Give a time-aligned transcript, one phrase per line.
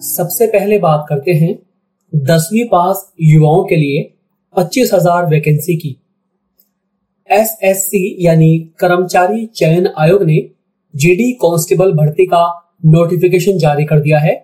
[0.00, 1.54] सबसे पहले बात करते हैं
[2.12, 4.02] दसवीं पास युवाओं के लिए
[4.54, 5.96] पच्चीस हज़ार वैकेंसी की।
[7.30, 10.38] एसएससी यानी कर्मचारी चयन आयोग ने
[10.94, 12.42] जीडी कांस्टेबल भर्ती का
[12.86, 14.34] नोटिफिकेशन जारी कर दिया है।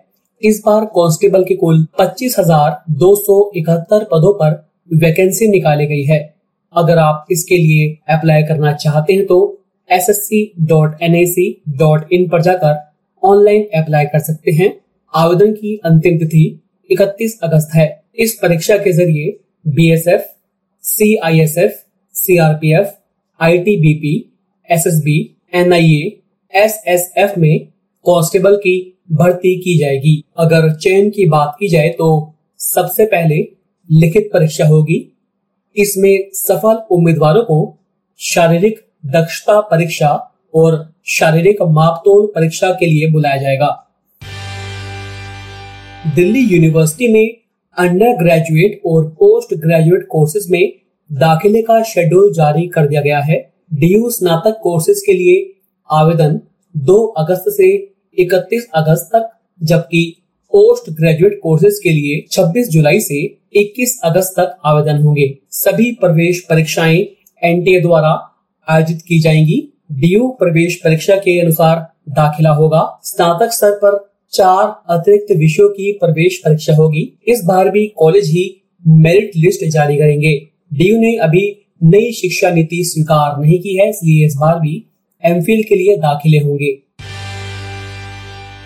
[0.41, 4.63] इस बार कांस्टेबल की कुल पच्चीस हज़ार दो सौ इकहत्तर पदों पर
[4.97, 6.19] वैकेंसी निकाली गई है।
[6.75, 9.39] अगर आप इसके लिए अप्लाई करना चाहते हैं तो
[9.89, 12.83] S S C dot N I C dot in पर जाकर
[13.23, 14.75] ऑनलाइन अप्लाई कर सकते हैं।
[15.17, 20.35] आवेदन की अंतिम तिथि 31 अगस्त है। इस परीक्षा के ज़रिए BSF,
[20.83, 22.97] CISF, CRPF,
[23.41, 24.33] ITBP,
[24.71, 26.19] SSB, NIA,
[26.53, 27.65] SSF में
[28.05, 33.35] कांस्टेबल की भर्ती की जाएगी। अगर चयन की बात की जाए तो सबसे पहले
[33.91, 35.13] लिखित परीक्षा होगी।
[35.75, 37.77] इसमें सफल उम्मीदवारों को
[38.19, 40.13] शारीरिक दक्षता परीक्षा
[40.55, 43.83] और शारीरिक मापतोल परीक्षा के लिए बुलाया जाएगा।
[46.05, 47.37] दिल्ली यूनिवर्सिटी में
[47.77, 50.73] अंडर ग्रेजुएट और पोस्ट ग्रेजुएट कोर्सेज में
[51.11, 56.39] दाखिले का शेड्यूल जारी कर दिया गया है। डीयू स्नातक कोर्सेज के लिए आवेदन
[56.75, 59.29] 2 अगस्त से 31 अगस्त तक,
[59.63, 60.21] जबकि
[60.53, 66.45] पोस्ट ग्रेजुएट कोर्सेज के लिए 26 जुलाई से 21 अगस्त तक आवेदन होंगे। सभी प्रवेश
[66.49, 67.05] परीक्षाएँ
[67.43, 74.16] एनटीए द्वारा आयोजित की जाएँगी। डीयू प्रवेश परीक्षा के अनुसार दाखिला होगा। स्नातक स्तर पर
[74.33, 78.43] चार अतिरिक्त विषयों की प्रवेश परीक्षा होगी। इस बार भी कॉलेज ही
[78.85, 80.33] मेरिट लिस्ट जारी करेंगे।
[80.71, 81.45] डीयू ने अभी
[81.83, 84.75] नई शिक्षा नीति स्वीकार नहीं की है, इसलिए इस बार भी
[85.23, 86.71] एम के लिए दाखिले होंगे।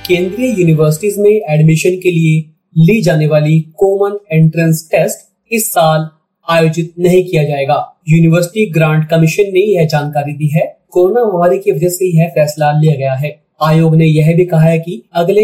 [0.07, 2.39] केंद्रीय यूनिवर्सिटीज में एडमिशन के लिए
[2.75, 6.09] ली जाने वाली कॉमन एंट्रेंस टेस्ट इस साल
[6.47, 7.77] आयोजित नहीं किया जाएगा।
[8.09, 12.71] यूनिवर्सिटी ग्रांट कमीशन ने यह जानकारी दी है। कोरोना महामारी की वजह से यह फैसला
[12.71, 13.29] लिया गया है।
[13.63, 15.41] आयोग ने यह भी कहा है कि अगले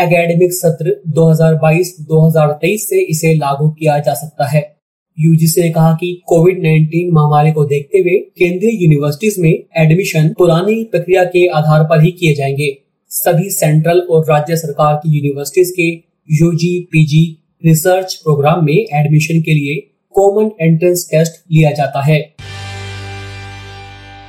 [0.00, 4.76] एकेडमिक सत्र 2022-2023 से इसे लागू किया जा सकता है।
[5.20, 10.84] यूजीसी ने कहा कि कोविड 19 महामारी को देखते हुए केंद्रीय यूनिवर्सिटीज में एडमिशन पुरानी
[10.84, 12.78] प्रक्रिया के आधार पर ही किए जाएँगे।
[13.08, 15.88] सभी सेंट्रल और राज्य सरकार की यूनिवर्सिटीज के
[16.36, 22.35] यूजी पीजी रिसर्च प्रोग्राम में एडमिशन के लिए कॉमन एंट्रेंस टेस्ट लिया जाता है।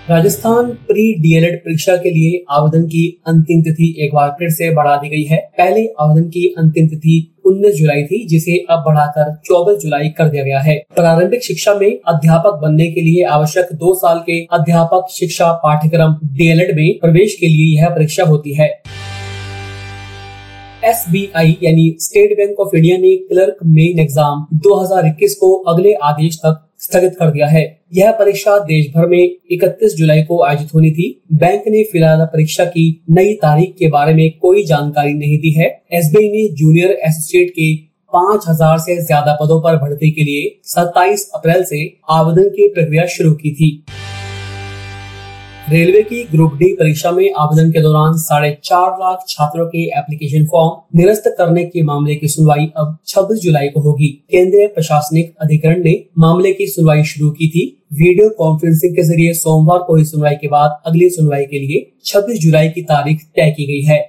[0.09, 4.95] राजस्थान प्री डीएलएड परीक्षा के लिए आवेदन की अंतिम तिथि एक बार फिर से बढ़ा
[4.97, 9.81] दी गई है। पहले आवेदन की अंतिम तिथि 19 जुलाई थी, जिसे अब बढ़ाकर 24
[9.81, 14.19] जुलाई कर दिया गया है। प्रारंभिक शिक्षा में अध्यापक बनने के लिए आवश्यक दो साल
[14.19, 18.69] के अध्यापक शिक्षा पाठ्यक्रम डीएलएड में प्रवेश के लिए यह परीक्षा होती है।
[20.85, 26.63] एसबीआई यानी स्टेट बैंक ऑफ़ इंडिया ने क्लर्क मेन एग्ज़ाम 2021 को अगले आदेश तक
[26.89, 29.19] स्थगित कर दिया है। यह परीक्षा देश भर में
[29.51, 34.13] 31 जुलाई को आयोजित होनी थी। बैंक ने फ़िलहाल परीक्षा की नई तारीख के बारे
[34.13, 37.75] में कोई जानकारी नहीं दी है। एसबीआई ने जूनियर एसोसिएट के
[38.13, 43.05] पाँच हज़ार से ज़्यादा पदों पर भर्ती के लिए 27 अप्रैल से आवेदन की प्रक्रिया
[43.07, 43.71] शुरू की थी।
[45.69, 50.45] रेलवे की ग्रुप डी परीक्षा में आवेदन के दौरान साढ़े चार लाख छात्रों के एप्लीकेशन
[50.45, 55.83] फॉर्म निरस्त करने के मामले की सुनवाई अब 26 जुलाई को होगी। केंद्रीय प्रशासनिक अधिकरण
[55.83, 60.35] ने मामले की सुनवाई शुरू की थी। वीडियो कॉन्फ्रेंसिंग के ज़रिए सोमवार को हुई सुनवाई
[60.35, 63.99] के बाद अगली सुनवाई के लिए 26 जुलाई की तारीख तय की गई है।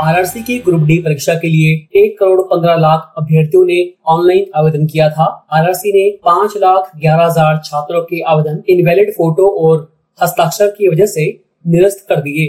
[0.00, 1.72] आरआरसी की ग्रुप डी परीक्षा के लिए
[2.02, 3.76] एक करोड़ पंद्रह लाख अभ्यर्थियों ने
[4.06, 9.48] ऑनलाइन आवेदन किया था। आरआरसी ने पाँच लाख ग्यारह हज़ार छात्रों के आवेदन इनवैलिड फ़ोटो
[9.60, 9.76] और
[10.18, 11.26] हस्ताक्षर की वजह से
[11.66, 12.46] निरस्त कर दिए।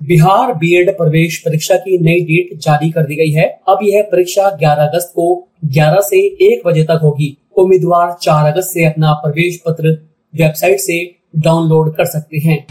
[0.00, 4.50] बिहार बीएड प्रवेश परीक्षा की नई डेट जारी कर दी गई है। अब यह परीक्षा
[4.56, 5.28] 11 अगस्त को
[5.74, 9.96] 11 से 1 बजे तक होगी। उम्मीदवार 4 अगस्त से अपना प्रवेश पत्र
[10.34, 11.02] वेबसाइट से
[11.38, 12.66] डाउनलोड कर सकते हैं।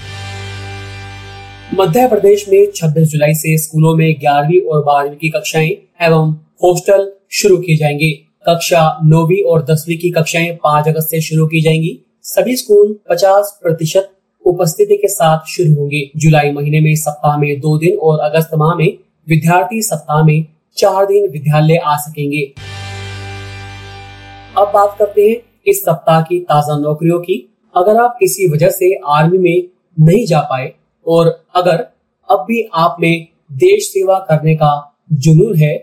[1.73, 5.69] मध्य प्रदेश में 26 जुलाई से स्कूलों में ग्यारहवीं और बारहवीं की कक्षाएँ
[6.01, 6.31] एवं
[6.63, 8.09] हॉस्टल शुरू किए जाएँगे।
[8.47, 11.91] कक्षा नौवीं और दसवीं की कक्षाएँ 5 अगस्त से शुरू की जाएँगी।
[12.23, 14.09] सभी स्कूल 50 प्रतिशत
[14.45, 18.75] उपस्थिति के साथ शुरू होंगे। जुलाई महीने में सप्ताह में दो दिन और अगस्त माह
[18.75, 20.45] में विद्यार्थी सप्ताह में
[20.77, 22.43] चार दिन विद्यालय आ सकेंगे।
[24.57, 25.37] अब बात करते हैं
[25.67, 27.39] इस सप्ताह की ताज़ा नौकरियों की।
[27.75, 29.63] अगर आप किसी वजह से आर्मी में
[29.97, 30.73] नहीं जा पाए
[31.09, 31.85] और अगर
[32.29, 33.27] अब भी आप में
[33.59, 34.71] देश सेवा करने का
[35.17, 35.75] जुनून है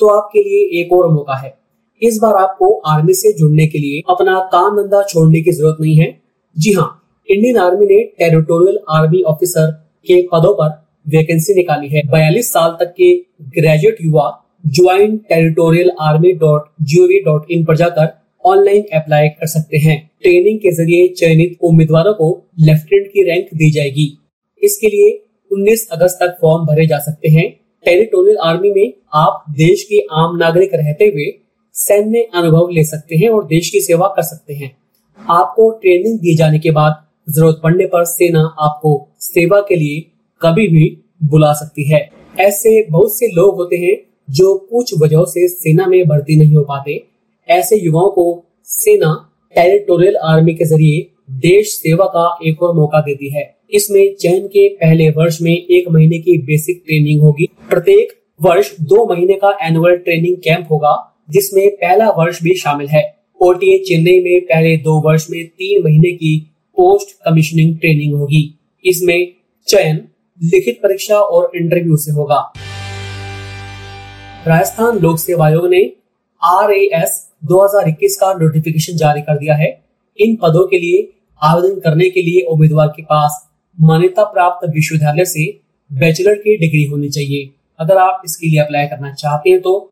[0.00, 1.54] तो आपके लिए एक और मौका है।
[2.02, 5.96] इस बार आपको आर्मी से जुड़ने के लिए अपना काम धंधा छोड़ने की ज़रूरत नहीं
[5.96, 6.08] है।
[6.56, 6.88] जी हाँ
[7.28, 9.70] इंडियन आर्मी ने टेरिटोरियल आर्मी ऑफिसर
[10.06, 10.70] के पदों पर
[11.06, 13.14] वैकेंसी निकाली है। बयालीस साल तक के
[13.50, 14.30] ग्रेजुएट युवा
[14.68, 18.08] join territorial army dot G dot in पर जाकर
[18.44, 22.28] ऑनलाइन अप्लाई कर सकते हैं। ट्रेनिंग के ज़रिए चयनित उम्मीदवारों को
[22.60, 24.06] लेफ्टिनेंट की रैंक दी जाएगी।
[24.62, 27.50] इसके लिए 19 अगस्त तक फॉर्म भरे जा सकते हैं।
[27.84, 31.30] टेरिटोरियल आर्मी में आप देश के आम नागरिक रहते हुए
[31.74, 34.76] सैन्य अनुभव ले सकते हैं और देश की सेवा कर सकते हैं।
[35.30, 40.00] आपको ट्रेनिंग दिए जाने के बाद ज़रूरत पड़ने पर सेना आपको सेवा के लिए
[40.42, 42.08] कभी भी बुला सकती है।
[42.40, 43.96] ऐसे बहुत से लोग होते हैं
[44.30, 47.04] जो कुछ वजहों से सेना में भर्ती नहीं हो पाते।
[47.48, 53.30] ऐसे युवाओं को सेना टेरिटोरियल आर्मी के ज़रिए देश सेवा का एक और मौका देती
[53.34, 58.74] है। इसमें चयन के पहले वर्ष में एक महीने की बेसिक ट्रेनिंग होगी। प्रत्येक वर्ष
[58.80, 64.20] दो महीने का एनुअल ट्रेनिंग कैंप होगा, जिसमें पहला वर्ष भी शामिल है। ओटीए चेन्नई
[64.20, 66.38] में पहले दो वर्ष में तीन महीने की
[66.76, 69.32] पोस्ट कमीशनिंग ट्रेनिंग होगी। इसमें
[69.68, 69.96] चयन,
[70.42, 72.52] लिखित परीक्षा और इंटरव्यू से होगा।
[74.48, 75.92] राजस्थान लोक सेवा आयोग ने
[76.44, 79.84] आर एस 2021 का नोटिफिकेशन जारी कर दिया है।
[80.18, 85.44] इन पदों के लिए आवेदन करने के लिए उम्मीदवार के पास मान्यता प्राप्त विश्वविद्यालय से
[85.90, 87.48] बैचलर की डिग्री होनी चाहिए।
[87.80, 89.90] अगर आप इसके लिए अप्लाई करना चाहते हैं तो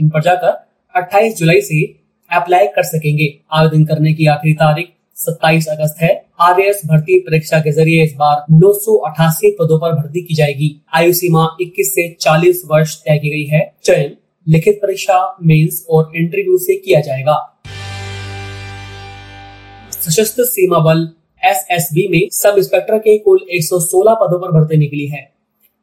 [0.00, 0.52] इन पर जाकर
[0.94, 1.82] 28 जुलाई से
[2.30, 6.10] अप्लाई कर सकेंगे। आवेदन करने की आखिरी तारीख 27 अगस्त है।
[6.40, 6.54] आर
[6.86, 11.12] भर्ती परीक्षा के ज़रिए इस बार नौ सौ अठासी पदों पर भर्ती की जाएगी। आयु
[11.12, 14.16] सीमा 21 से 40 वर्ष तय की गई है। चयन,
[14.46, 17.57] लिखित परीक्षा, मेंस और इंटरव्यू से किया जाएगा।
[20.08, 21.08] सशस्त्र सीमा बल
[21.42, 25.20] एसएसबी में सब इंस्पेक्टर के कुल 116 पदों पर भर्ती निकली है।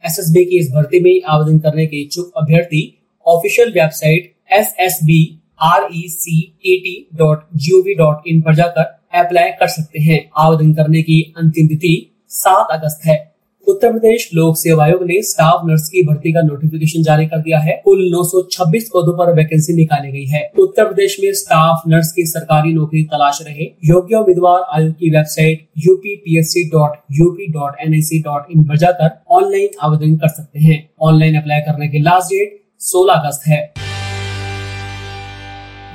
[0.04, 2.82] एसएसबी की इस भर्ती में आवेदन करने के इच्छुक अभ्यर्थी
[3.28, 8.28] official website S S B R E C A T dot G O V dot
[8.28, 8.82] in पर जाकर
[9.20, 11.96] अप्लाई कर सकते हैं। आवेदन करने की अंतिम तिथि
[12.30, 13.35] सात अगस्त है।
[13.68, 17.60] उत्तर प्रदेश लोक सेवा आयोग ने स्टाफ नर्स की भर्ती का नोटिफिकेशन जारी कर दिया
[17.60, 22.26] है। कुल 926 पदों पर वैकेंसी निकाली गई है। उत्तर प्रदेश में स्टाफ नर्स की
[22.26, 26.92] सरकारी नौकरी तलाश रहे। योग्य उम्मीदवार आयोग की website UP P P S C dot
[27.12, 31.36] UP dot N I C dot in पर जाकर ऑनलाइन आवेदन कर सकते हैं। ऑनलाइन
[31.36, 33.74] अप्लाई करने की लास्ट डेट सोलह अगस्त है।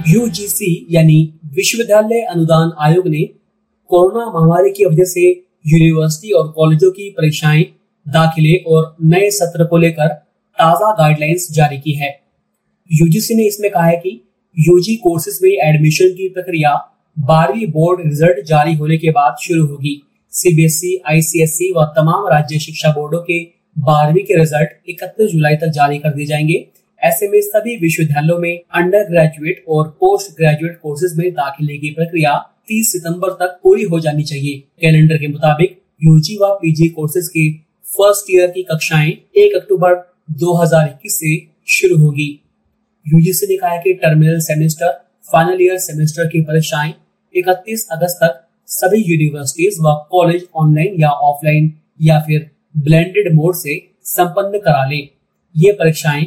[0.08, 3.22] यूजीसी यानी विश्वविद्यालय अनुदान आयोग ने
[3.90, 7.64] कोरोना महामारी की वजह से यूनिवर्सिटी और कॉलेजों की परीक्षाएँ
[8.06, 10.08] दाखिले और नए सत्र को लेकर
[10.58, 12.08] ताज़ा गाइडलाइंस जारी की है।
[12.90, 14.20] यूजीसी ने इसमें कहा है कि
[14.56, 16.74] यूजी कोर्सेज में एडमिशन की प्रक्रिया
[17.16, 20.00] बारहवीं बोर्ड रिज़ल्ट जारी होने के बाद शुरू होगी।
[20.32, 23.40] सीबीएसई आईसीएसई व तमाम राज्य शिक्षा बोर्डों के
[23.76, 26.66] बारहवीं के रिज़ल्ट इकतीस जुलाई तक जारी कर दिए जाएँगे।
[27.02, 32.32] ऐसे में सभी विश्वविद्यालयों में अंडर ग्रेजुएट और पोस्ट ग्रेजुएट कोर्सेज में दाखिले की प्रक्रिया
[32.68, 37.50] 30 सितंबर तक पूरी हो जानी चाहिए। कैलेंडर के मुताबिक यूजी व पीजी कोर्सेज के
[37.86, 39.94] फ़र्स्ट ईयर की कक्षाएँ 1 अक्टूबर
[40.40, 41.36] 2021 से
[41.68, 42.28] शुरू होगी।
[43.06, 44.92] यूजीसी ने कहा है कि terminal semester
[45.32, 46.92] final year semester की परीक्षाएँ
[47.34, 53.78] 31 अगस्त तक सभी यूनिवर्सिटीज व कॉलेज ऑनलाइन या ऑफलाइन या फिर ब्लेंडेड मोड से
[54.04, 54.96] संपन्न करा ले।
[55.54, 56.26] ये परीक्षाएँ